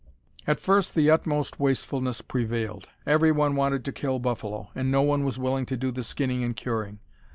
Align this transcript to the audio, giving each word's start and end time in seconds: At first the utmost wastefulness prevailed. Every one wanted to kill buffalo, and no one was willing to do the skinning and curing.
At 0.47 0.59
first 0.59 0.95
the 0.95 1.11
utmost 1.11 1.59
wastefulness 1.59 2.21
prevailed. 2.21 2.89
Every 3.05 3.31
one 3.31 3.55
wanted 3.55 3.85
to 3.85 3.91
kill 3.91 4.17
buffalo, 4.17 4.71
and 4.73 4.89
no 4.89 5.03
one 5.03 5.23
was 5.23 5.37
willing 5.37 5.67
to 5.67 5.77
do 5.77 5.91
the 5.91 6.03
skinning 6.03 6.43
and 6.43 6.55
curing. 6.55 6.97